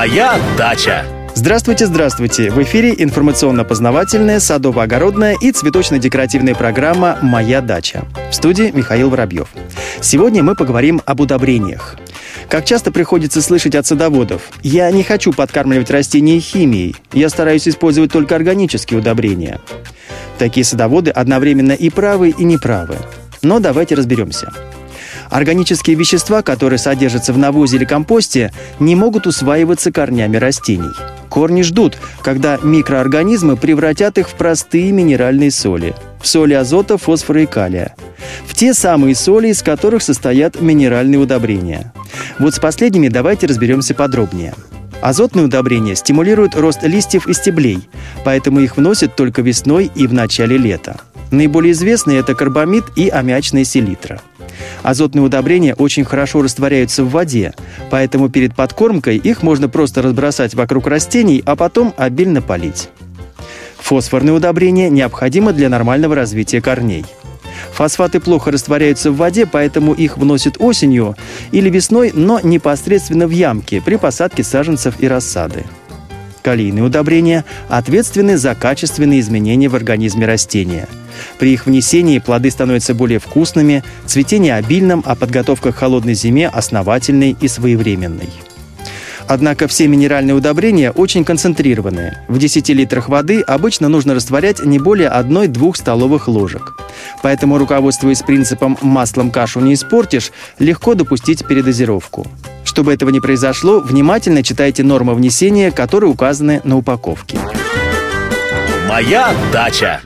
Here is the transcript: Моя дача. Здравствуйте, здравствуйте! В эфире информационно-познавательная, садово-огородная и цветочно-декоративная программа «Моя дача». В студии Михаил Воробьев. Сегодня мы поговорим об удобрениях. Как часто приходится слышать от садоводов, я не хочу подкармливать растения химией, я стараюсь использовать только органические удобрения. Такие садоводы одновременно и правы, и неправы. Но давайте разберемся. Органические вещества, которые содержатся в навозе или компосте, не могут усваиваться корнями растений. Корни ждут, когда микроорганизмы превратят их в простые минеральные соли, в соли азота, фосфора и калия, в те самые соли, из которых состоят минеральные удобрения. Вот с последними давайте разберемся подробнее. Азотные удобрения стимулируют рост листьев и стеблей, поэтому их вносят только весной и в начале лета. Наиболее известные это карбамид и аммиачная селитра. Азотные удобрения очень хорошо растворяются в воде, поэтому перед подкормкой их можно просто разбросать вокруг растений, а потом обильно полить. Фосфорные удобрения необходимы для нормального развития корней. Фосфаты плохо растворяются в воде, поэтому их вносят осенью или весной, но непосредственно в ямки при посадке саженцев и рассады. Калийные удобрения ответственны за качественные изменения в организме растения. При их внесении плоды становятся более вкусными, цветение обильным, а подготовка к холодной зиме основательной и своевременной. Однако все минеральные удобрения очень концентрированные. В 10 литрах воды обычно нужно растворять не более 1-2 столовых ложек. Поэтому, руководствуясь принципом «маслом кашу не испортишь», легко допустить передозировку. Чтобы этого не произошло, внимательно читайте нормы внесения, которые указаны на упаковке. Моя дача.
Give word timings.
Моя 0.00 0.40
дача. 0.56 1.04
Здравствуйте, 1.34 1.84
здравствуйте! 1.84 2.50
В 2.50 2.62
эфире 2.62 2.94
информационно-познавательная, 2.96 4.40
садово-огородная 4.40 5.36
и 5.38 5.52
цветочно-декоративная 5.52 6.54
программа 6.54 7.18
«Моя 7.20 7.60
дача». 7.60 8.06
В 8.30 8.34
студии 8.34 8.70
Михаил 8.74 9.10
Воробьев. 9.10 9.48
Сегодня 10.00 10.42
мы 10.42 10.56
поговорим 10.56 11.02
об 11.04 11.20
удобрениях. 11.20 11.96
Как 12.48 12.64
часто 12.64 12.92
приходится 12.92 13.42
слышать 13.42 13.74
от 13.74 13.84
садоводов, 13.84 14.48
я 14.62 14.90
не 14.90 15.02
хочу 15.02 15.34
подкармливать 15.34 15.90
растения 15.90 16.40
химией, 16.40 16.96
я 17.12 17.28
стараюсь 17.28 17.68
использовать 17.68 18.10
только 18.10 18.34
органические 18.34 19.00
удобрения. 19.00 19.60
Такие 20.38 20.64
садоводы 20.64 21.10
одновременно 21.10 21.72
и 21.72 21.90
правы, 21.90 22.30
и 22.30 22.42
неправы. 22.42 22.96
Но 23.42 23.60
давайте 23.60 23.96
разберемся. 23.96 24.50
Органические 25.30 25.96
вещества, 25.96 26.42
которые 26.42 26.78
содержатся 26.78 27.32
в 27.32 27.38
навозе 27.38 27.76
или 27.76 27.84
компосте, 27.84 28.52
не 28.80 28.96
могут 28.96 29.26
усваиваться 29.26 29.92
корнями 29.92 30.36
растений. 30.36 30.90
Корни 31.28 31.62
ждут, 31.62 31.96
когда 32.22 32.58
микроорганизмы 32.60 33.56
превратят 33.56 34.18
их 34.18 34.28
в 34.28 34.34
простые 34.34 34.90
минеральные 34.90 35.52
соли, 35.52 35.94
в 36.20 36.26
соли 36.26 36.54
азота, 36.54 36.98
фосфора 36.98 37.42
и 37.42 37.46
калия, 37.46 37.94
в 38.44 38.54
те 38.54 38.74
самые 38.74 39.14
соли, 39.14 39.48
из 39.48 39.62
которых 39.62 40.02
состоят 40.02 40.60
минеральные 40.60 41.20
удобрения. 41.20 41.92
Вот 42.40 42.54
с 42.54 42.58
последними 42.58 43.08
давайте 43.08 43.46
разберемся 43.46 43.94
подробнее. 43.94 44.54
Азотные 45.00 45.46
удобрения 45.46 45.94
стимулируют 45.94 46.56
рост 46.56 46.82
листьев 46.82 47.28
и 47.28 47.32
стеблей, 47.32 47.88
поэтому 48.24 48.60
их 48.60 48.76
вносят 48.76 49.14
только 49.14 49.40
весной 49.40 49.90
и 49.94 50.08
в 50.08 50.12
начале 50.12 50.58
лета. 50.58 51.00
Наиболее 51.30 51.72
известные 51.72 52.18
это 52.18 52.34
карбамид 52.34 52.84
и 52.96 53.08
аммиачная 53.08 53.64
селитра. 53.64 54.20
Азотные 54.82 55.22
удобрения 55.22 55.74
очень 55.74 56.04
хорошо 56.04 56.42
растворяются 56.42 57.04
в 57.04 57.10
воде, 57.10 57.54
поэтому 57.90 58.28
перед 58.28 58.54
подкормкой 58.54 59.16
их 59.16 59.42
можно 59.42 59.68
просто 59.68 60.02
разбросать 60.02 60.54
вокруг 60.54 60.86
растений, 60.86 61.42
а 61.44 61.56
потом 61.56 61.94
обильно 61.96 62.42
полить. 62.42 62.88
Фосфорные 63.78 64.34
удобрения 64.34 64.90
необходимы 64.90 65.52
для 65.52 65.68
нормального 65.68 66.14
развития 66.14 66.60
корней. 66.60 67.04
Фосфаты 67.72 68.20
плохо 68.20 68.50
растворяются 68.50 69.10
в 69.10 69.16
воде, 69.16 69.46
поэтому 69.46 69.92
их 69.92 70.16
вносят 70.16 70.56
осенью 70.58 71.16
или 71.52 71.68
весной, 71.70 72.10
но 72.14 72.40
непосредственно 72.40 73.26
в 73.26 73.30
ямки 73.30 73.80
при 73.84 73.96
посадке 73.96 74.42
саженцев 74.42 74.94
и 75.00 75.08
рассады. 75.08 75.64
Калийные 76.42 76.84
удобрения 76.84 77.44
ответственны 77.68 78.38
за 78.38 78.54
качественные 78.54 79.20
изменения 79.20 79.68
в 79.68 79.76
организме 79.76 80.26
растения. 80.26 80.88
При 81.38 81.52
их 81.52 81.66
внесении 81.66 82.18
плоды 82.18 82.50
становятся 82.50 82.94
более 82.94 83.18
вкусными, 83.18 83.84
цветение 84.06 84.54
обильным, 84.54 85.02
а 85.04 85.14
подготовка 85.14 85.72
к 85.72 85.76
холодной 85.76 86.14
зиме 86.14 86.48
основательной 86.48 87.36
и 87.40 87.48
своевременной. 87.48 88.30
Однако 89.28 89.68
все 89.68 89.86
минеральные 89.86 90.34
удобрения 90.34 90.90
очень 90.90 91.24
концентрированные. 91.24 92.24
В 92.26 92.38
10 92.38 92.68
литрах 92.70 93.08
воды 93.08 93.42
обычно 93.42 93.88
нужно 93.88 94.14
растворять 94.14 94.64
не 94.64 94.80
более 94.80 95.08
1-2 95.08 95.76
столовых 95.76 96.26
ложек. 96.26 96.76
Поэтому, 97.22 97.56
руководствуясь 97.56 98.22
принципом 98.22 98.76
«маслом 98.80 99.30
кашу 99.30 99.60
не 99.60 99.74
испортишь», 99.74 100.32
легко 100.58 100.94
допустить 100.94 101.46
передозировку. 101.46 102.26
Чтобы 102.80 102.94
этого 102.94 103.10
не 103.10 103.20
произошло, 103.20 103.80
внимательно 103.80 104.42
читайте 104.42 104.82
нормы 104.82 105.14
внесения, 105.14 105.70
которые 105.70 106.08
указаны 106.08 106.62
на 106.64 106.78
упаковке. 106.78 107.38
Моя 108.88 109.34
дача. 109.52 110.00